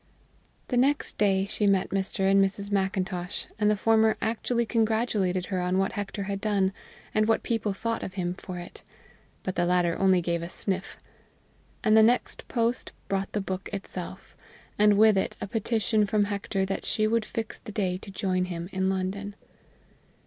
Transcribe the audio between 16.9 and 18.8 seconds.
would fix the day to join him